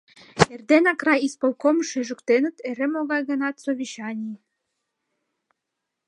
—Эрденак 0.53 0.99
райисполкомыш 1.07 1.89
ӱжыктеныт, 1.99 2.55
эре 2.69 2.85
могай-гынат 2.93 3.55
совещаний... 3.63 4.37